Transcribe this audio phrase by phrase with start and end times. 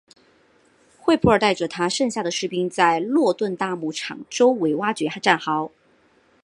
[0.97, 5.69] 惠普尔带着他剩下的士兵们在诺顿大牧场周围挖掘战壕。